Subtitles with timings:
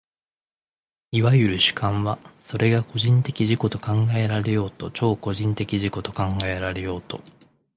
[1.11, 7.21] いわゆる主観は、それが個人的自己と考えられようと超個人的自己と考えられようと、